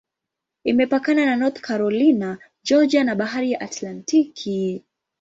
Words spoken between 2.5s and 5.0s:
Georgia na Bahari ya Atlantiki.